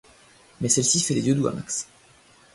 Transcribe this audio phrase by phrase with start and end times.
[0.61, 1.87] Mais celle-ci fait les yeux doux à Max.